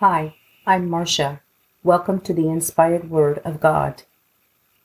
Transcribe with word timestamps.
Hi, 0.00 0.34
I'm 0.66 0.90
Marsha. 0.90 1.40
Welcome 1.82 2.20
to 2.20 2.34
the 2.34 2.50
Inspired 2.50 3.08
Word 3.08 3.38
of 3.46 3.60
God. 3.60 4.02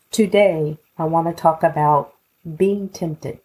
Today, 0.09 0.77
I 0.97 1.03
want 1.03 1.27
to 1.27 1.33
talk 1.33 1.63
about 1.63 2.13
being 2.55 2.87
tempted. 2.87 3.41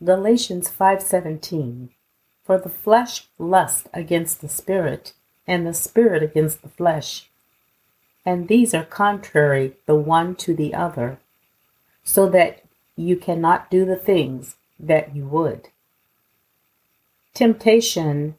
Galatians 0.00 0.68
5:17 0.68 1.88
For 2.44 2.56
the 2.56 2.68
flesh 2.68 3.26
lusts 3.36 3.88
against 3.92 4.40
the 4.40 4.48
spirit, 4.48 5.12
and 5.44 5.66
the 5.66 5.74
spirit 5.74 6.22
against 6.22 6.62
the 6.62 6.68
flesh. 6.68 7.28
And 8.24 8.46
these 8.46 8.72
are 8.74 8.84
contrary 8.84 9.74
the 9.86 9.96
one 9.96 10.36
to 10.36 10.54
the 10.54 10.72
other, 10.72 11.18
so 12.04 12.28
that 12.28 12.62
you 12.94 13.16
cannot 13.16 13.72
do 13.72 13.84
the 13.84 13.96
things 13.96 14.54
that 14.78 15.16
you 15.16 15.26
would. 15.26 15.70
Temptation 17.34 18.36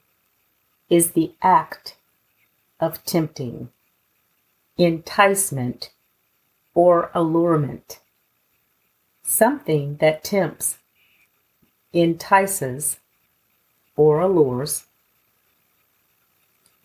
is 0.93 1.13
the 1.13 1.31
act 1.41 1.95
of 2.79 3.03
tempting, 3.03 3.67
enticement, 4.77 5.89
or 6.75 7.09
allurement. 7.15 7.99
Something 9.23 9.97
that 10.01 10.23
tempts, 10.23 10.77
entices, 11.93 12.99
or 13.95 14.21
allures. 14.21 14.85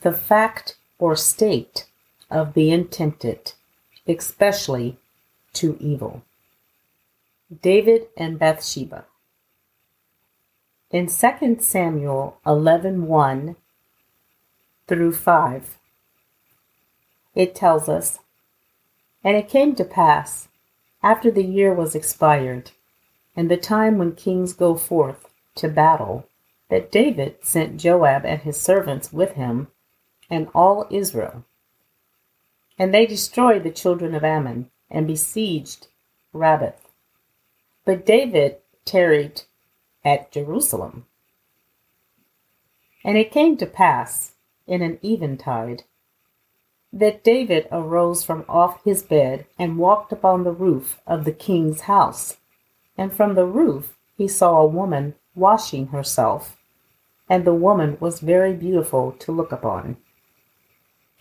The 0.00 0.14
fact 0.14 0.76
or 0.98 1.14
state 1.14 1.84
of 2.30 2.54
being 2.54 2.88
tempted, 2.88 3.52
especially 4.06 4.96
to 5.52 5.76
evil. 5.80 6.22
David 7.60 8.06
and 8.16 8.38
Bathsheba. 8.38 9.04
In 10.90 11.08
2 11.08 11.60
Samuel 11.60 12.38
11:1 12.46 13.56
through 14.88 15.12
5, 15.12 15.78
it 17.34 17.54
tells 17.54 17.88
us, 17.88 18.18
And 19.22 19.36
it 19.36 19.48
came 19.48 19.74
to 19.76 19.84
pass, 19.84 20.48
after 21.02 21.30
the 21.30 21.44
year 21.44 21.72
was 21.72 21.94
expired, 21.94 22.72
and 23.36 23.50
the 23.50 23.56
time 23.56 23.98
when 23.98 24.16
kings 24.16 24.52
go 24.54 24.74
forth 24.74 25.28
to 25.56 25.68
battle, 25.68 26.26
that 26.70 26.90
David 26.90 27.36
sent 27.42 27.78
Joab 27.78 28.24
and 28.24 28.40
his 28.40 28.60
servants 28.60 29.12
with 29.12 29.32
him, 29.32 29.68
and 30.30 30.48
all 30.54 30.86
Israel. 30.90 31.44
And 32.78 32.92
they 32.92 33.06
destroyed 33.06 33.62
the 33.62 33.70
children 33.70 34.14
of 34.14 34.24
Ammon, 34.24 34.70
and 34.90 35.06
besieged 35.06 35.88
Rabbah. 36.32 36.72
But 37.84 38.06
David 38.06 38.56
tarried 38.84 39.42
at 40.04 40.32
Jerusalem. 40.32 41.04
And 43.04 43.16
it 43.16 43.30
came 43.30 43.56
to 43.58 43.66
pass 43.66 44.32
in 44.68 44.82
an 44.82 44.98
eventide 45.02 45.82
that 46.92 47.24
David 47.24 47.66
arose 47.70 48.24
from 48.24 48.44
off 48.48 48.82
his 48.84 49.02
bed 49.02 49.46
and 49.58 49.78
walked 49.78 50.12
upon 50.12 50.44
the 50.44 50.52
roof 50.52 51.00
of 51.06 51.24
the 51.24 51.32
king's 51.32 51.82
house. 51.82 52.38
And 52.96 53.12
from 53.12 53.34
the 53.34 53.46
roof 53.46 53.96
he 54.16 54.28
saw 54.28 54.60
a 54.60 54.66
woman 54.66 55.14
washing 55.34 55.88
herself, 55.88 56.56
and 57.28 57.44
the 57.44 57.54
woman 57.54 57.96
was 58.00 58.20
very 58.20 58.54
beautiful 58.54 59.12
to 59.12 59.32
look 59.32 59.52
upon. 59.52 59.96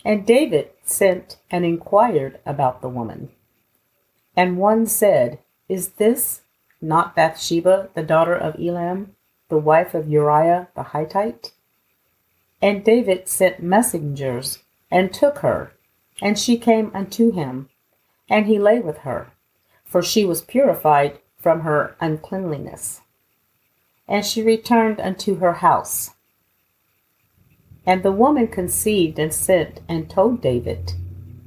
And 0.04 0.26
David 0.26 0.70
sent 0.84 1.38
and 1.50 1.64
inquired 1.64 2.40
about 2.46 2.80
the 2.80 2.88
woman. 2.88 3.30
And 4.36 4.56
one 4.56 4.86
said, 4.86 5.40
Is 5.68 5.90
this 5.90 6.42
not 6.80 7.14
Bathsheba, 7.14 7.90
the 7.94 8.02
daughter 8.02 8.34
of 8.34 8.56
Elam, 8.58 9.14
the 9.48 9.58
wife 9.58 9.94
of 9.94 10.08
Uriah 10.08 10.68
the 10.74 10.84
Hittite? 10.84 11.52
And 12.60 12.84
David 12.84 13.28
sent 13.28 13.62
messengers 13.62 14.62
and 14.90 15.12
took 15.12 15.38
her, 15.38 15.72
and 16.20 16.38
she 16.38 16.58
came 16.58 16.90
unto 16.94 17.30
him, 17.30 17.68
and 18.28 18.46
he 18.46 18.58
lay 18.58 18.80
with 18.80 18.98
her, 18.98 19.32
for 19.84 20.02
she 20.02 20.24
was 20.24 20.42
purified 20.42 21.20
from 21.36 21.60
her 21.60 21.96
uncleanliness. 22.00 23.00
And 24.08 24.24
she 24.24 24.42
returned 24.42 25.00
unto 25.00 25.36
her 25.36 25.54
house. 25.54 26.10
And 27.86 28.02
the 28.02 28.12
woman 28.12 28.48
conceived 28.48 29.18
and 29.18 29.32
sent 29.32 29.80
and 29.88 30.10
told 30.10 30.42
David, 30.42 30.94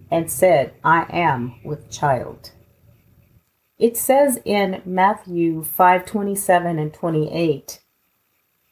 and 0.09 0.29
said, 0.29 0.73
I 0.83 1.05
am 1.09 1.55
with 1.63 1.89
child. 1.89 2.51
It 3.77 3.97
says 3.97 4.39
in 4.45 4.81
Matthew 4.85 5.63
5:27 5.63 6.79
and 6.79 6.93
28, 6.93 7.81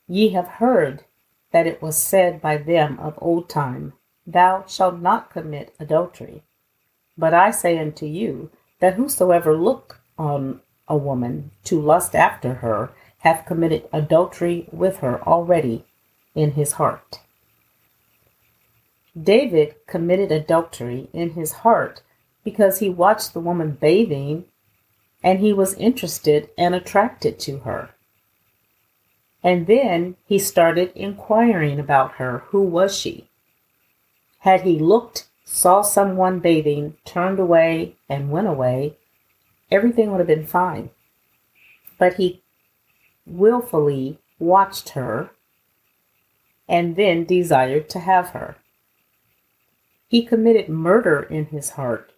Ye 0.07 0.29
have 0.29 0.47
heard 0.47 1.05
that 1.51 1.67
it 1.67 1.81
was 1.81 1.97
said 1.97 2.41
by 2.41 2.57
them 2.57 2.99
of 2.99 3.17
old 3.21 3.49
time, 3.49 3.93
Thou 4.25 4.63
shalt 4.67 4.99
not 4.99 5.31
commit 5.31 5.73
adultery. 5.79 6.43
But 7.17 7.33
I 7.33 7.51
say 7.51 7.77
unto 7.79 8.05
you 8.05 8.51
that 8.79 8.93
whosoever 8.93 9.57
look 9.57 10.01
on 10.17 10.61
a 10.87 10.97
woman 10.97 11.51
to 11.65 11.81
lust 11.81 12.15
after 12.15 12.55
her 12.55 12.91
hath 13.19 13.45
committed 13.45 13.87
adultery 13.91 14.67
with 14.71 14.97
her 14.97 15.21
already 15.27 15.85
in 16.35 16.51
his 16.51 16.73
heart. 16.73 17.19
David 19.21 19.75
committed 19.87 20.31
adultery 20.31 21.09
in 21.11 21.31
his 21.31 21.51
heart 21.51 22.01
because 22.43 22.79
he 22.79 22.89
watched 22.89 23.33
the 23.33 23.39
woman 23.39 23.71
bathing 23.71 24.45
and 25.23 25.39
he 25.39 25.51
was 25.51 25.73
interested 25.75 26.49
and 26.57 26.73
attracted 26.73 27.39
to 27.39 27.59
her. 27.59 27.89
And 29.43 29.67
then 29.67 30.15
he 30.25 30.37
started 30.37 30.91
inquiring 30.95 31.79
about 31.79 32.13
her. 32.13 32.39
Who 32.47 32.61
was 32.61 32.97
she? 32.97 33.29
Had 34.39 34.61
he 34.61 34.79
looked, 34.79 35.27
saw 35.45 35.81
someone 35.81 36.39
bathing, 36.39 36.97
turned 37.05 37.39
away, 37.39 37.95
and 38.07 38.31
went 38.31 38.47
away, 38.47 38.97
everything 39.71 40.11
would 40.11 40.19
have 40.19 40.27
been 40.27 40.45
fine. 40.45 40.89
But 41.97 42.15
he 42.15 42.41
willfully 43.25 44.19
watched 44.39 44.89
her 44.89 45.31
and 46.67 46.95
then 46.95 47.25
desired 47.25 47.89
to 47.89 47.99
have 47.99 48.29
her. 48.29 48.55
He 50.07 50.25
committed 50.25 50.69
murder 50.69 51.21
in 51.21 51.45
his 51.47 51.71
heart, 51.71 52.11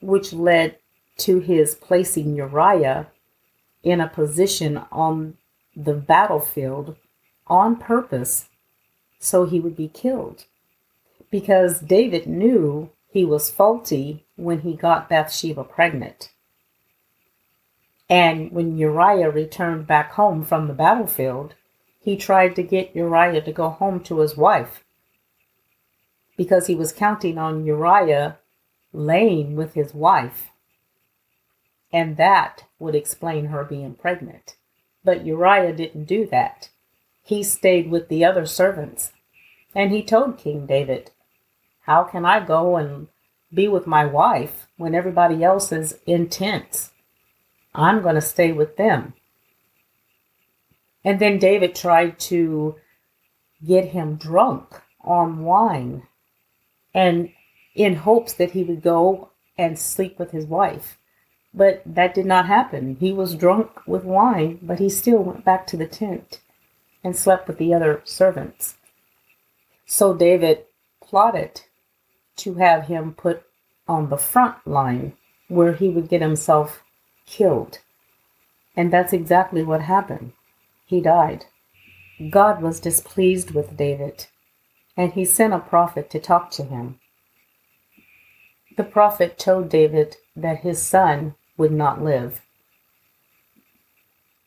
which 0.00 0.32
led 0.32 0.78
to 1.18 1.40
his 1.40 1.74
placing 1.74 2.36
Uriah 2.36 3.08
in 3.82 4.00
a 4.00 4.08
position 4.08 4.82
on 4.90 5.36
the 5.76 5.94
battlefield 5.94 6.96
on 7.46 7.76
purpose 7.76 8.48
so 9.18 9.44
he 9.44 9.60
would 9.60 9.76
be 9.76 9.88
killed. 9.88 10.46
Because 11.30 11.80
David 11.80 12.26
knew 12.26 12.90
he 13.10 13.24
was 13.24 13.50
faulty 13.50 14.24
when 14.36 14.60
he 14.60 14.74
got 14.74 15.08
Bathsheba 15.08 15.64
pregnant. 15.64 16.32
And 18.08 18.50
when 18.52 18.78
Uriah 18.78 19.30
returned 19.30 19.86
back 19.86 20.12
home 20.12 20.44
from 20.44 20.66
the 20.66 20.74
battlefield, 20.74 21.54
he 22.00 22.16
tried 22.16 22.54
to 22.56 22.62
get 22.62 22.94
Uriah 22.94 23.42
to 23.42 23.52
go 23.52 23.68
home 23.68 24.00
to 24.04 24.20
his 24.20 24.36
wife 24.36 24.84
because 26.36 26.66
he 26.66 26.74
was 26.74 26.92
counting 26.92 27.36
on 27.36 27.64
Uriah 27.64 28.38
laying 28.92 29.56
with 29.56 29.74
his 29.74 29.92
wife 29.92 30.50
and 31.92 32.16
that 32.16 32.64
would 32.78 32.94
explain 32.94 33.46
her 33.46 33.64
being 33.64 33.94
pregnant. 33.94 34.56
But 35.06 35.24
Uriah 35.24 35.72
didn't 35.72 36.06
do 36.06 36.26
that. 36.32 36.70
He 37.22 37.44
stayed 37.44 37.88
with 37.88 38.08
the 38.08 38.24
other 38.24 38.44
servants. 38.44 39.12
And 39.72 39.92
he 39.92 40.02
told 40.02 40.36
King 40.36 40.66
David, 40.66 41.12
How 41.82 42.02
can 42.02 42.24
I 42.26 42.44
go 42.44 42.76
and 42.76 43.06
be 43.54 43.68
with 43.68 43.86
my 43.86 44.04
wife 44.04 44.66
when 44.76 44.96
everybody 44.96 45.44
else 45.44 45.70
is 45.70 46.00
in 46.06 46.28
tents? 46.28 46.90
I'm 47.72 48.02
going 48.02 48.16
to 48.16 48.20
stay 48.20 48.50
with 48.50 48.76
them. 48.76 49.14
And 51.04 51.20
then 51.20 51.38
David 51.38 51.76
tried 51.76 52.18
to 52.30 52.74
get 53.64 53.84
him 53.86 54.16
drunk 54.16 54.82
on 55.02 55.44
wine 55.44 56.02
and 56.92 57.30
in 57.76 57.94
hopes 57.94 58.32
that 58.32 58.50
he 58.50 58.64
would 58.64 58.82
go 58.82 59.30
and 59.56 59.78
sleep 59.78 60.18
with 60.18 60.32
his 60.32 60.46
wife. 60.46 60.98
But 61.56 61.82
that 61.86 62.14
did 62.14 62.26
not 62.26 62.46
happen. 62.46 62.98
He 63.00 63.14
was 63.14 63.34
drunk 63.34 63.86
with 63.86 64.04
wine, 64.04 64.58
but 64.60 64.78
he 64.78 64.90
still 64.90 65.22
went 65.22 65.44
back 65.44 65.66
to 65.68 65.76
the 65.78 65.86
tent 65.86 66.40
and 67.02 67.16
slept 67.16 67.48
with 67.48 67.56
the 67.56 67.72
other 67.72 68.02
servants. 68.04 68.76
So 69.86 70.12
David 70.12 70.66
plotted 71.02 71.62
to 72.36 72.54
have 72.54 72.88
him 72.88 73.14
put 73.14 73.42
on 73.88 74.10
the 74.10 74.18
front 74.18 74.66
line 74.66 75.14
where 75.48 75.72
he 75.72 75.88
would 75.88 76.10
get 76.10 76.20
himself 76.20 76.82
killed. 77.24 77.78
And 78.76 78.92
that's 78.92 79.14
exactly 79.14 79.62
what 79.62 79.80
happened. 79.82 80.32
He 80.84 81.00
died. 81.00 81.46
God 82.30 82.60
was 82.60 82.80
displeased 82.80 83.52
with 83.52 83.76
David, 83.76 84.26
and 84.96 85.12
he 85.12 85.24
sent 85.24 85.54
a 85.54 85.58
prophet 85.58 86.10
to 86.10 86.18
talk 86.18 86.50
to 86.52 86.64
him. 86.64 87.00
The 88.76 88.84
prophet 88.84 89.38
told 89.38 89.70
David 89.70 90.16
that 90.34 90.60
his 90.60 90.82
son 90.82 91.34
would 91.56 91.72
not 91.72 92.02
live. 92.02 92.42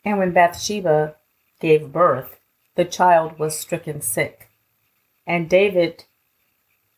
And 0.05 0.17
when 0.17 0.31
Bathsheba 0.31 1.15
gave 1.59 1.91
birth, 1.91 2.39
the 2.75 2.85
child 2.85 3.37
was 3.37 3.59
stricken 3.59 4.01
sick. 4.01 4.49
And 5.27 5.49
David 5.49 6.05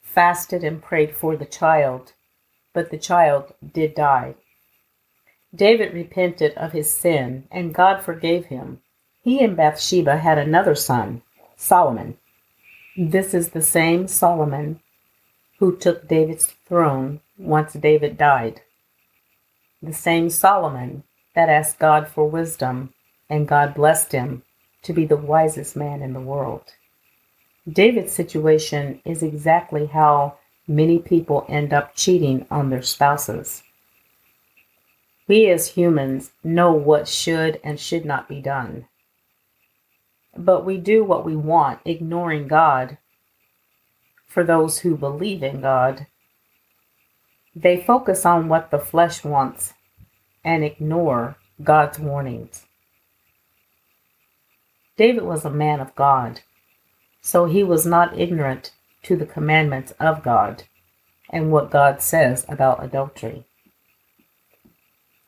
fasted 0.02 0.64
and 0.64 0.82
prayed 0.82 1.16
for 1.16 1.36
the 1.36 1.46
child, 1.46 2.14
but 2.74 2.92
the 2.92 2.98
child 2.98 3.54
did 3.74 3.96
die. 3.96 4.36
David 5.54 5.94
repented 5.94 6.54
of 6.54 6.72
his 6.72 6.92
sin, 6.92 7.48
and 7.52 7.74
God 7.74 8.02
forgave 8.02 8.46
him. 8.46 8.82
He 9.22 9.44
and 9.44 9.58
Bathsheba 9.58 10.18
had 10.18 10.38
another 10.38 10.76
son, 10.76 11.22
Solomon. 11.56 12.18
This 12.98 13.34
is 13.34 13.50
the 13.50 13.62
same 13.62 14.08
Solomon 14.08 14.80
who 15.60 15.76
took 15.76 16.08
David's 16.08 16.54
throne 16.66 17.22
once 17.38 17.74
David 17.74 18.18
died. 18.18 18.62
The 19.82 19.94
same 19.94 20.30
Solomon 20.30 21.04
that 21.34 21.50
asked 21.50 21.80
God 21.80 22.08
for 22.08 22.30
wisdom, 22.30 22.94
and 23.30 23.48
God 23.48 23.74
blessed 23.74 24.12
him 24.12 24.44
to 24.84 24.94
be 24.94 25.06
the 25.06 25.18
wisest 25.18 25.76
man 25.76 26.02
in 26.02 26.14
the 26.14 26.20
world. 26.20 26.74
David's 27.72 28.12
situation 28.12 29.02
is 29.06 29.24
exactly 29.24 29.86
how 29.88 30.38
many 30.68 31.00
people 31.00 31.46
end 31.48 31.74
up 31.74 31.96
cheating 31.96 32.46
on 32.50 32.70
their 32.70 32.82
spouses. 32.82 33.64
We 35.28 35.50
as 35.50 35.68
humans 35.68 36.32
know 36.44 36.74
what 36.74 37.08
should 37.08 37.60
and 37.64 37.80
should 37.80 38.06
not 38.06 38.28
be 38.28 38.42
done. 38.42 38.88
But 40.36 40.66
we 40.66 40.78
do 40.78 41.04
what 41.04 41.26
we 41.26 41.36
want, 41.36 41.80
ignoring 41.86 42.48
God. 42.48 42.98
For 44.28 44.44
those 44.44 44.80
who 44.80 44.98
believe 44.98 45.44
in 45.44 45.62
God, 45.62 46.08
they 47.56 47.82
focus 47.82 48.26
on 48.26 48.48
what 48.48 48.72
the 48.72 48.80
flesh 48.80 49.24
wants 49.24 49.74
and 50.44 50.64
ignore 50.64 51.38
God's 51.64 52.00
warnings. 52.00 52.66
David 54.98 55.24
was 55.24 55.46
a 55.46 55.50
man 55.50 55.80
of 55.80 55.96
God, 55.96 56.42
so 57.22 57.46
he 57.46 57.64
was 57.64 57.86
not 57.86 58.18
ignorant 58.20 58.74
to 59.04 59.16
the 59.16 59.26
commandments 59.26 59.92
of 60.00 60.24
God 60.24 60.64
and 61.30 61.52
what 61.52 61.72
God 61.72 62.02
says 62.02 62.46
about 62.48 62.84
adultery. 62.84 63.46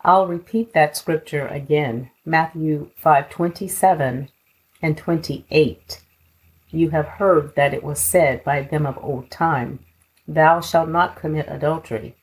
I'll 0.02 0.28
repeat 0.28 0.74
that 0.74 0.98
scripture 0.98 1.48
again, 1.48 2.12
Matthew 2.26 2.92
5:27 3.02 4.30
and 4.81 4.98
28. 4.98 6.04
You 6.69 6.90
have 6.90 7.06
heard 7.06 7.56
that 7.56 7.74
it 7.74 7.84
was 7.84 8.00
said 8.00 8.44
by 8.44 8.64
them 8.64 8.86
of 8.86 8.98
old 9.02 9.31
time, 9.31 9.80
Thou 10.28 10.62
shalt 10.62 10.90
not 10.90 11.16
commit 11.16 11.46
adultery. 11.50 12.16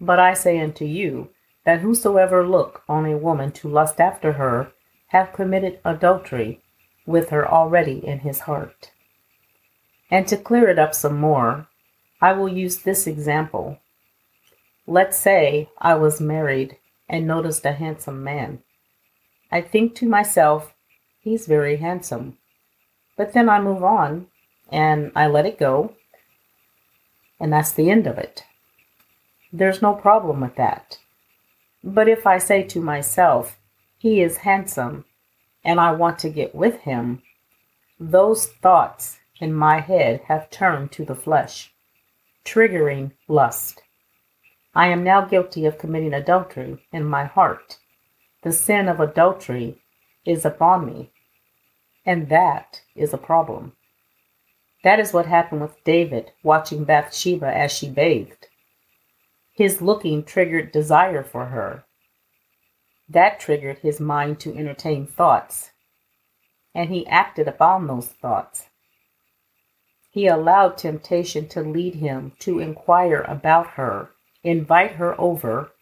But 0.00 0.18
I 0.18 0.34
say 0.34 0.60
unto 0.60 0.84
you, 0.84 1.30
that 1.64 1.80
whosoever 1.80 2.46
look 2.46 2.82
on 2.88 3.04
a 3.04 3.18
woman 3.18 3.52
to 3.52 3.68
lust 3.68 4.00
after 4.00 4.32
her 4.32 4.72
hath 5.08 5.34
committed 5.34 5.78
adultery 5.84 6.62
with 7.04 7.28
her 7.30 7.46
already 7.46 7.98
in 8.06 8.20
his 8.20 8.40
heart. 8.40 8.90
And 10.10 10.26
to 10.28 10.36
clear 10.38 10.68
it 10.68 10.78
up 10.78 10.94
some 10.94 11.18
more, 11.18 11.68
I 12.22 12.32
will 12.32 12.48
use 12.48 12.78
this 12.78 13.06
example. 13.06 13.78
Let's 14.86 15.18
say 15.18 15.68
I 15.78 15.94
was 15.94 16.20
married 16.20 16.78
and 17.06 17.26
noticed 17.26 17.66
a 17.66 17.72
handsome 17.72 18.24
man. 18.24 18.62
I 19.52 19.60
think 19.60 19.94
to 19.96 20.08
myself, 20.08 20.72
he's 21.20 21.46
very 21.46 21.76
handsome. 21.76 22.38
But 23.16 23.34
then 23.34 23.50
I 23.50 23.60
move 23.60 23.84
on 23.84 24.28
and 24.70 25.12
I 25.14 25.26
let 25.26 25.44
it 25.44 25.58
go, 25.58 25.94
and 27.40 27.52
that's 27.52 27.72
the 27.72 27.90
end 27.90 28.06
of 28.06 28.18
it. 28.18 28.44
There's 29.52 29.82
no 29.82 29.94
problem 29.94 30.40
with 30.40 30.56
that. 30.56 30.98
But 31.82 32.08
if 32.08 32.26
I 32.26 32.38
say 32.38 32.62
to 32.64 32.80
myself, 32.80 33.58
he 33.98 34.20
is 34.20 34.38
handsome 34.38 35.04
and 35.64 35.80
I 35.80 35.92
want 35.92 36.18
to 36.20 36.30
get 36.30 36.54
with 36.54 36.80
him, 36.80 37.22
those 38.00 38.46
thoughts 38.46 39.18
in 39.40 39.52
my 39.52 39.80
head 39.80 40.22
have 40.28 40.50
turned 40.50 40.92
to 40.92 41.04
the 41.04 41.14
flesh, 41.14 41.72
triggering 42.44 43.12
lust. 43.26 43.82
I 44.74 44.88
am 44.88 45.02
now 45.02 45.22
guilty 45.22 45.66
of 45.66 45.78
committing 45.78 46.14
adultery 46.14 46.78
in 46.92 47.04
my 47.04 47.24
heart. 47.24 47.78
The 48.42 48.52
sin 48.52 48.88
of 48.88 49.00
adultery 49.00 49.78
is 50.24 50.44
upon 50.44 50.86
me, 50.86 51.10
and 52.06 52.28
that 52.28 52.82
is 52.94 53.12
a 53.12 53.18
problem. 53.18 53.72
That 54.84 55.00
is 55.00 55.12
what 55.12 55.26
happened 55.26 55.60
with 55.60 55.82
David 55.84 56.32
watching 56.42 56.84
Bathsheba 56.84 57.46
as 57.46 57.72
she 57.72 57.90
bathed. 57.90 58.46
His 59.52 59.82
looking 59.82 60.22
triggered 60.22 60.70
desire 60.70 61.24
for 61.24 61.46
her. 61.46 61.84
That 63.08 63.40
triggered 63.40 63.78
his 63.78 63.98
mind 64.00 64.38
to 64.40 64.56
entertain 64.56 65.06
thoughts, 65.06 65.72
and 66.74 66.90
he 66.90 67.06
acted 67.06 67.48
upon 67.48 67.86
those 67.86 68.08
thoughts. 68.08 68.66
He 70.10 70.26
allowed 70.26 70.78
temptation 70.78 71.48
to 71.48 71.62
lead 71.62 71.96
him 71.96 72.32
to 72.40 72.60
inquire 72.60 73.22
about 73.22 73.70
her, 73.70 74.10
invite 74.44 74.92
her 74.92 75.20
over, 75.20 75.72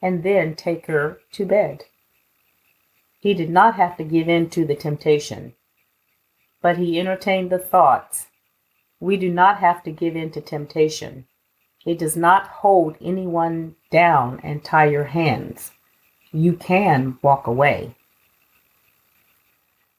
and 0.00 0.22
then 0.22 0.54
take 0.54 0.86
her 0.86 1.20
to 1.32 1.44
bed. 1.44 1.84
He 3.18 3.34
did 3.34 3.50
not 3.50 3.74
have 3.74 3.96
to 3.96 4.04
give 4.04 4.28
in 4.28 4.50
to 4.50 4.64
the 4.64 4.74
temptation, 4.74 5.54
but 6.62 6.78
he 6.78 7.00
entertained 7.00 7.50
the 7.50 7.58
thoughts. 7.58 8.26
We 9.00 9.16
do 9.16 9.30
not 9.30 9.58
have 9.58 9.82
to 9.84 9.90
give 9.90 10.16
in 10.16 10.30
to 10.32 10.40
temptation. 10.40 11.26
It 11.86 11.98
does 11.98 12.16
not 12.16 12.46
hold 12.46 12.96
anyone 13.00 13.76
down 13.90 14.40
and 14.42 14.62
tie 14.62 14.86
your 14.86 15.04
hands. 15.04 15.72
You 16.32 16.52
can 16.54 17.18
walk 17.22 17.46
away. 17.46 17.96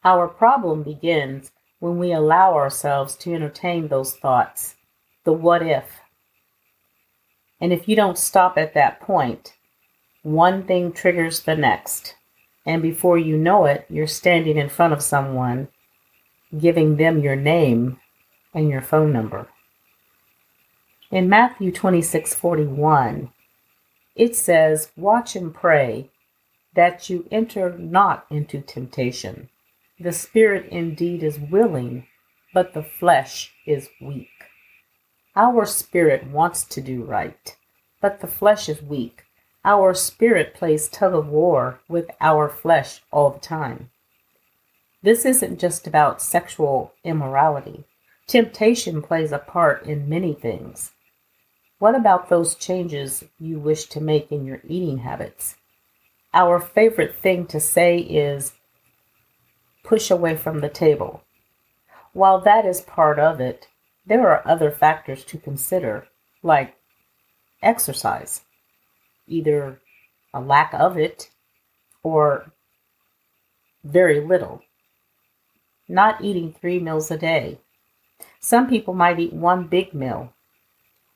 Our 0.04 0.28
problem 0.28 0.84
begins 0.84 1.52
when 1.80 1.98
we 1.98 2.12
allow 2.12 2.54
ourselves 2.54 3.16
to 3.18 3.34
entertain 3.34 3.88
those 3.88 4.16
thoughts, 4.16 4.76
the 5.24 5.34
what 5.34 5.64
if. 5.64 6.00
And 7.60 7.74
if 7.74 7.88
you 7.88 7.96
don't 7.96 8.18
stop 8.18 8.58
at 8.58 8.74
that 8.76 9.00
point, 9.00 9.54
one 10.24 10.64
thing 10.64 10.92
triggers 10.92 11.42
the 11.42 11.56
next. 11.56 12.16
And 12.66 12.82
before 12.82 13.18
you 13.18 13.38
know 13.38 13.66
it, 13.66 13.86
you're 13.90 14.08
standing 14.08 14.58
in 14.58 14.70
front 14.70 14.94
of 14.94 15.02
someone, 15.02 15.68
giving 16.58 16.98
them 16.98 17.20
your 17.20 17.36
name 17.36 18.00
and 18.54 18.70
your 18.70 18.82
phone 18.82 19.12
number. 19.12 19.48
In 21.12 21.30
Matthew 21.30 21.72
26 21.72 22.34
41, 22.34 23.32
it 24.16 24.36
says, 24.36 24.92
Watch 24.96 25.36
and 25.36 25.54
pray 25.54 26.10
that 26.74 27.10
you 27.10 27.28
enter 27.32 27.78
not 27.78 28.26
into 28.30 28.62
temptation. 28.62 29.50
The 30.00 30.12
spirit 30.12 30.68
indeed 30.72 31.22
is 31.22 31.40
willing, 31.40 32.08
but 32.54 32.74
the 32.74 32.84
flesh 32.84 33.54
is 33.66 33.90
weak. 34.02 34.30
Our 35.36 35.66
spirit 35.66 36.28
wants 36.28 36.64
to 36.66 36.82
do 36.82 37.04
right, 37.04 37.56
but 38.02 38.20
the 38.20 38.28
flesh 38.28 38.68
is 38.68 38.82
weak. 38.82 39.24
Our 39.64 39.94
spirit 39.94 40.56
plays 40.56 40.90
tug 40.90 41.14
of 41.14 41.28
war 41.28 41.82
with 41.88 42.10
our 42.20 42.50
flesh 42.50 43.02
all 43.12 43.30
the 43.30 43.40
time. 43.40 43.91
This 45.04 45.26
isn't 45.26 45.60
just 45.60 45.88
about 45.88 46.22
sexual 46.22 46.94
immorality. 47.04 47.86
Temptation 48.28 49.02
plays 49.02 49.32
a 49.32 49.40
part 49.40 49.86
in 49.86 50.08
many 50.08 50.34
things. 50.34 50.92
What 51.80 51.96
about 51.96 52.30
those 52.30 52.54
changes 52.54 53.24
you 53.40 53.60
wish 53.60 53.86
to 53.88 54.00
make 54.00 54.32
in 54.32 54.46
your 54.46 54.62
eating 54.68 55.00
habits? 55.00 55.56
Our 56.34 56.60
favorite 56.60 57.16
thing 57.16 57.48
to 57.48 57.60
say 57.60 57.98
is 57.98 58.54
push 59.84 60.12
away 60.12 60.36
from 60.38 60.62
the 60.62 60.70
table. 60.70 61.24
While 62.14 62.40
that 62.42 62.66
is 62.66 62.82
part 62.82 63.18
of 63.18 63.42
it, 63.42 63.68
there 64.06 64.30
are 64.30 64.48
other 64.48 64.70
factors 64.70 65.24
to 65.26 65.40
consider, 65.40 66.08
like 66.44 66.76
exercise, 67.64 68.42
either 69.28 69.80
a 70.34 70.40
lack 70.40 70.74
of 70.74 70.98
it 70.98 71.32
or 72.04 72.52
very 73.84 74.20
little. 74.20 74.62
Not 75.92 76.24
eating 76.24 76.54
three 76.54 76.80
meals 76.80 77.12
a 77.12 77.18
day. 77.18 77.58
Some 78.40 78.70
people 78.70 78.94
might 78.94 79.20
eat 79.20 79.34
one 79.34 79.68
big 79.68 79.94
meal 79.94 80.32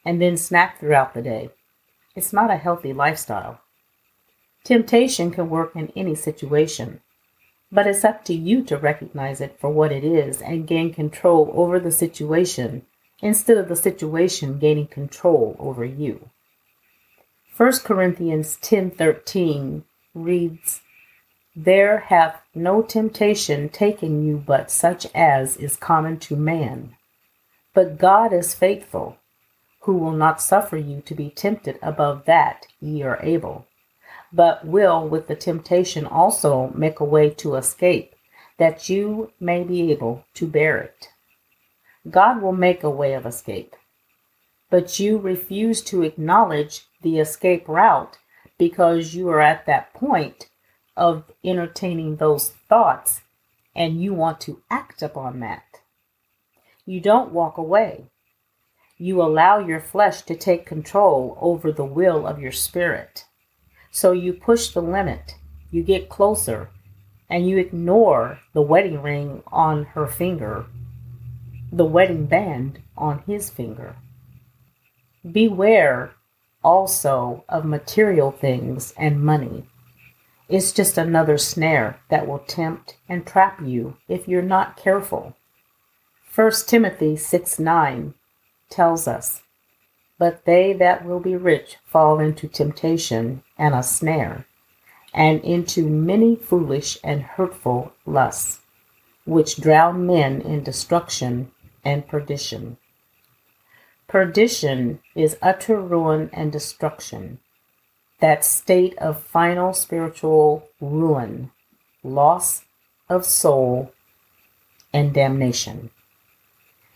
and 0.03 0.21
then 0.21 0.35
snack 0.35 0.79
throughout 0.79 1.13
the 1.13 1.21
day. 1.21 1.51
It's 2.13 2.33
not 2.33 2.51
a 2.51 2.57
healthy 2.57 2.91
lifestyle. 2.91 3.61
Temptation 4.65 5.31
can 5.31 5.49
work 5.49 5.77
in 5.77 5.93
any 5.95 6.13
situation, 6.13 6.99
but 7.71 7.87
it's 7.87 8.03
up 8.03 8.25
to 8.25 8.33
you 8.33 8.63
to 8.63 8.75
recognize 8.75 9.39
it 9.39 9.57
for 9.61 9.69
what 9.69 9.93
it 9.93 10.03
is 10.03 10.41
and 10.41 10.67
gain 10.67 10.93
control 10.93 11.53
over 11.53 11.79
the 11.79 11.91
situation 11.91 12.85
instead 13.21 13.57
of 13.57 13.69
the 13.69 13.77
situation 13.77 14.59
gaining 14.59 14.87
control 14.87 15.55
over 15.57 15.85
you. 15.85 16.31
1 17.55 17.71
Corinthians 17.85 18.57
10:13 18.57 19.83
reads, 20.13 20.81
"There 21.55 21.99
hath 21.99 22.41
no 22.53 22.81
temptation 22.81 23.69
taken 23.69 24.25
you 24.25 24.37
but 24.37 24.69
such 24.71 25.07
as 25.15 25.57
is 25.57 25.77
common 25.77 26.19
to 26.19 26.35
man. 26.35 26.97
But 27.73 27.97
God 27.97 28.33
is 28.33 28.53
faithful, 28.53 29.17
who 29.81 29.97
will 29.97 30.11
not 30.11 30.41
suffer 30.41 30.77
you 30.77 31.01
to 31.01 31.15
be 31.15 31.29
tempted 31.29 31.79
above 31.81 32.25
that 32.25 32.67
ye 32.81 33.03
are 33.03 33.19
able, 33.23 33.67
but 34.33 34.65
will 34.65 35.07
with 35.07 35.27
the 35.27 35.35
temptation 35.35 36.05
also 36.05 36.71
make 36.75 36.99
a 36.99 37.05
way 37.05 37.29
to 37.29 37.55
escape, 37.55 38.15
that 38.57 38.89
you 38.89 39.31
may 39.39 39.63
be 39.63 39.91
able 39.91 40.25
to 40.33 40.47
bear 40.47 40.77
it. 40.79 41.09
God 42.09 42.41
will 42.41 42.53
make 42.53 42.83
a 42.83 42.89
way 42.89 43.13
of 43.13 43.25
escape. 43.25 43.75
but 44.69 44.99
you 44.99 45.17
refuse 45.17 45.81
to 45.81 46.03
acknowledge 46.03 46.85
the 47.01 47.19
escape 47.19 47.67
route 47.67 48.17
because 48.57 49.13
you 49.13 49.29
are 49.29 49.41
at 49.41 49.65
that 49.65 49.93
point 49.93 50.49
of 50.97 51.31
entertaining 51.43 52.17
those 52.17 52.49
thoughts 52.49 53.21
and 53.75 54.01
you 54.01 54.13
want 54.13 54.39
to 54.41 54.61
act 54.69 55.01
upon 55.01 55.39
that. 55.41 55.81
You 56.85 57.01
don't 57.01 57.33
walk 57.33 57.57
away. 57.57 58.05
You 58.97 59.21
allow 59.21 59.59
your 59.59 59.81
flesh 59.81 60.21
to 60.23 60.35
take 60.35 60.65
control 60.65 61.37
over 61.41 61.71
the 61.71 61.83
will 61.83 62.25
of 62.25 62.39
your 62.39 62.53
spirit. 62.53 63.25
So 63.91 64.13
you 64.13 64.33
push 64.33 64.69
the 64.69 64.81
limit, 64.81 65.35
you 65.69 65.83
get 65.83 66.09
closer, 66.09 66.69
and 67.29 67.49
you 67.49 67.57
ignore 67.57 68.39
the 68.53 68.61
wedding 68.61 69.01
ring 69.01 69.43
on 69.47 69.85
her 69.85 70.07
finger, 70.07 70.65
the 71.71 71.85
wedding 71.85 72.25
band 72.27 72.81
on 72.97 73.23
his 73.27 73.49
finger. 73.49 73.97
Beware 75.29 76.13
also 76.63 77.43
of 77.49 77.65
material 77.65 78.31
things 78.31 78.93
and 78.97 79.21
money. 79.21 79.65
It's 80.47 80.71
just 80.71 80.97
another 80.97 81.37
snare 81.37 81.99
that 82.09 82.27
will 82.27 82.39
tempt 82.39 82.97
and 83.09 83.25
trap 83.25 83.59
you 83.61 83.97
if 84.07 84.27
you're 84.27 84.43
not 84.43 84.77
careful. 84.77 85.35
1 86.33 86.51
Timothy 86.67 87.15
6 87.15 87.59
9 87.59 88.13
tells 88.69 89.07
us, 89.07 89.41
But 90.19 90.45
they 90.45 90.73
that 90.73 91.03
will 91.03 91.19
be 91.19 91.35
rich 91.35 91.77
fall 91.85 92.19
into 92.19 92.47
temptation 92.47 93.43
and 93.57 93.73
a 93.73 93.81
snare, 93.81 94.45
and 95.13 95.43
into 95.43 95.89
many 95.89 96.35
foolish 96.35 96.99
and 97.03 97.23
hurtful 97.23 97.93
lusts, 98.05 98.59
which 99.25 99.57
drown 99.57 100.05
men 100.05 100.41
in 100.41 100.61
destruction 100.61 101.51
and 101.83 102.07
perdition. 102.07 102.77
Perdition 104.07 104.99
is 105.15 105.37
utter 105.41 105.81
ruin 105.81 106.29
and 106.31 106.51
destruction 106.51 107.39
that 108.19 108.45
state 108.45 108.97
of 108.97 109.21
final 109.21 109.73
spiritual 109.73 110.67
ruin, 110.79 111.51
loss 112.03 112.63
of 113.09 113.25
soul, 113.25 113.91
and 114.93 115.13
damnation. 115.13 115.89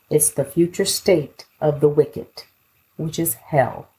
It's 0.09 0.31
the 0.31 0.45
future 0.45 0.85
state 0.85 1.45
of 1.61 1.81
the 1.81 1.89
wicked, 1.89 2.43
which 2.97 3.19
is 3.19 3.35
hell. 3.35 3.89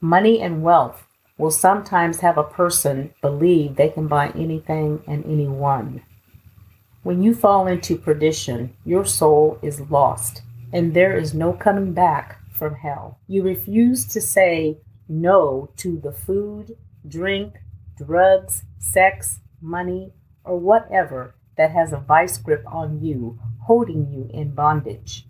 Money 0.00 0.40
and 0.40 0.62
wealth 0.62 1.06
will 1.38 1.50
sometimes 1.50 2.20
have 2.20 2.38
a 2.38 2.44
person 2.44 3.12
believe 3.20 3.74
they 3.74 3.88
can 3.88 4.06
buy 4.06 4.28
anything 4.28 5.02
and 5.06 5.24
anyone. 5.24 6.02
When 7.02 7.22
you 7.22 7.34
fall 7.34 7.66
into 7.66 7.96
perdition, 7.96 8.76
your 8.84 9.04
soul 9.04 9.58
is 9.62 9.80
lost, 9.90 10.42
and 10.72 10.94
there 10.94 11.16
is 11.16 11.34
no 11.34 11.52
coming 11.52 11.92
back 11.92 12.38
from 12.52 12.76
hell. 12.76 13.18
You 13.26 13.42
refuse 13.42 14.06
to 14.06 14.20
say, 14.20 14.78
no 15.08 15.70
to 15.76 15.98
the 15.98 16.12
food, 16.12 16.76
drink, 17.06 17.54
drugs, 17.96 18.64
sex, 18.78 19.40
money, 19.60 20.12
or 20.44 20.58
whatever 20.58 21.34
that 21.56 21.70
has 21.70 21.92
a 21.92 21.98
vice 21.98 22.38
grip 22.38 22.64
on 22.66 23.00
you, 23.00 23.38
holding 23.62 24.10
you 24.10 24.28
in 24.32 24.54
bondage. 24.54 25.26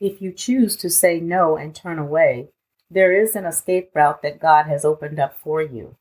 If 0.00 0.20
you 0.20 0.32
choose 0.32 0.76
to 0.76 0.90
say 0.90 1.20
no 1.20 1.56
and 1.56 1.74
turn 1.74 1.98
away, 1.98 2.50
there 2.90 3.12
is 3.12 3.36
an 3.36 3.44
escape 3.44 3.90
route 3.94 4.22
that 4.22 4.40
God 4.40 4.66
has 4.66 4.84
opened 4.84 5.20
up 5.20 5.36
for 5.36 5.62
you. 5.62 5.96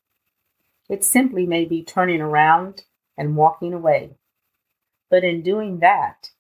It 0.90 1.04
simply 1.04 1.46
may 1.46 1.66
be 1.66 1.84
turning 1.84 2.22
around 2.22 2.84
and 3.18 3.36
walking 3.36 3.74
away. 3.74 4.12
But 5.10 5.24
in 5.24 5.44
doing 5.44 5.80
that, 5.80 6.32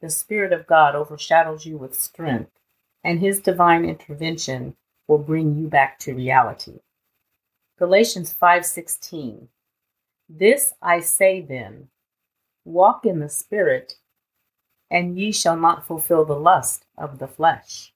the 0.00 0.10
Spirit 0.10 0.52
of 0.52 0.66
God 0.66 0.94
overshadows 0.94 1.66
you 1.66 1.78
with 1.78 1.94
strength, 1.94 2.52
and 3.02 3.20
His 3.20 3.40
divine 3.40 3.84
intervention 3.84 4.76
will 5.08 5.18
bring 5.18 5.56
you 5.56 5.68
back 5.68 5.98
to 6.00 6.14
reality. 6.14 6.80
Galatians 7.78 8.32
5:16 8.32 9.48
This 10.28 10.74
I 10.82 11.00
say 11.00 11.40
then 11.40 11.88
walk 12.64 13.06
in 13.06 13.20
the 13.20 13.28
spirit 13.28 13.94
and 14.90 15.18
ye 15.18 15.32
shall 15.32 15.56
not 15.56 15.86
fulfill 15.86 16.24
the 16.24 16.38
lust 16.38 16.84
of 16.96 17.18
the 17.18 17.28
flesh. 17.28 17.92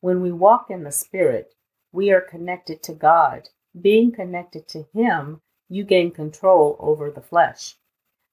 When 0.00 0.20
we 0.22 0.32
walk 0.32 0.70
in 0.70 0.84
the 0.84 0.92
spirit, 0.92 1.54
we 1.92 2.10
are 2.10 2.20
connected 2.20 2.82
to 2.84 2.92
God. 2.92 3.48
Being 3.80 4.12
connected 4.12 4.66
to 4.68 4.86
him, 4.94 5.42
you 5.68 5.84
gain 5.84 6.10
control 6.10 6.76
over 6.80 7.10
the 7.10 7.20
flesh 7.20 7.76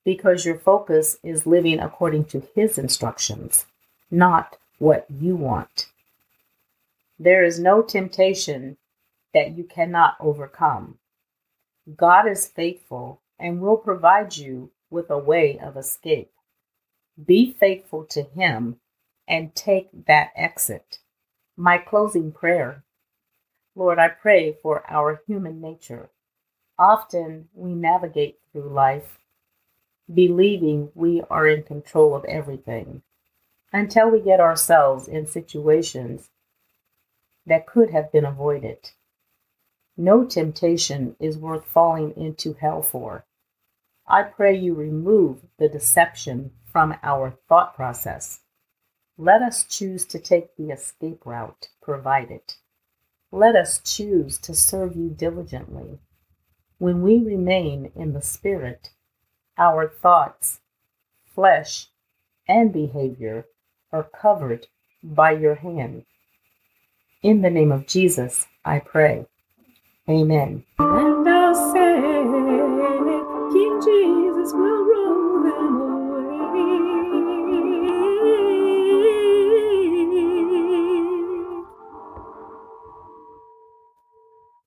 because 0.03 0.45
your 0.45 0.57
focus 0.57 1.17
is 1.23 1.45
living 1.45 1.79
according 1.79 2.25
to 2.25 2.47
his 2.55 2.77
instructions, 2.77 3.65
not 4.09 4.57
what 4.79 5.05
you 5.09 5.35
want. 5.35 5.86
There 7.19 7.43
is 7.43 7.59
no 7.59 7.81
temptation 7.81 8.77
that 9.33 9.57
you 9.57 9.63
cannot 9.63 10.17
overcome. 10.19 10.99
God 11.95 12.27
is 12.27 12.47
faithful 12.47 13.21
and 13.39 13.61
will 13.61 13.77
provide 13.77 14.35
you 14.37 14.71
with 14.89 15.09
a 15.09 15.17
way 15.17 15.57
of 15.59 15.77
escape. 15.77 16.31
Be 17.23 17.53
faithful 17.53 18.05
to 18.05 18.23
Him 18.23 18.79
and 19.27 19.55
take 19.55 19.89
that 20.05 20.31
exit. 20.35 20.99
My 21.55 21.77
closing 21.77 22.31
prayer 22.31 22.83
Lord, 23.75 23.99
I 23.99 24.07
pray 24.07 24.53
for 24.53 24.83
our 24.89 25.21
human 25.27 25.61
nature. 25.61 26.09
Often 26.79 27.49
we 27.53 27.75
navigate 27.75 28.39
through 28.51 28.69
life 28.69 29.19
believing 30.11 30.89
we 30.95 31.21
are 31.29 31.47
in 31.47 31.61
control 31.63 32.15
of 32.15 32.25
everything 32.25 33.03
until 33.71 34.09
we 34.09 34.19
get 34.21 34.39
ourselves 34.39 35.07
in 35.07 35.27
situations 35.27 36.29
that 37.47 37.65
could 37.65 37.89
have 37.89 38.11
been 38.11 38.25
avoided. 38.25 38.91
No 39.97 40.25
temptation 40.25 41.15
is 41.19 41.37
worth 41.37 41.65
falling 41.65 42.13
into 42.15 42.53
hell 42.53 42.83
for. 42.83 43.25
I 44.07 44.23
pray 44.23 44.55
you 44.55 44.75
remove 44.75 45.39
the 45.57 45.67
deception 45.67 46.51
from 46.71 46.95
our 47.01 47.31
thought 47.49 47.75
process. 47.75 48.41
Let 49.17 49.41
us 49.41 49.63
choose 49.63 50.05
to 50.07 50.19
take 50.19 50.55
the 50.55 50.69
escape 50.69 51.25
route 51.25 51.69
provided. 51.81 52.53
Let 53.31 53.55
us 53.55 53.79
choose 53.79 54.37
to 54.39 54.53
serve 54.53 54.95
you 54.95 55.09
diligently. 55.09 55.99
When 56.77 57.01
we 57.01 57.17
remain 57.17 57.91
in 57.95 58.13
the 58.13 58.21
Spirit, 58.21 58.91
our 59.57 59.89
thoughts, 59.89 60.59
flesh, 61.33 61.87
and 62.47 62.71
behavior 62.71 63.47
are 63.91 64.03
covered 64.03 64.67
by 65.01 65.31
your 65.31 65.55
hand. 65.55 66.05
In 67.23 67.41
the 67.41 67.49
name 67.49 67.71
of 67.71 67.87
Jesus, 67.87 68.45
I 68.63 68.79
pray. 68.79 69.25
Amen. 70.09 70.63
And 70.79 71.27
I'll 71.27 71.73
say, 71.73 72.06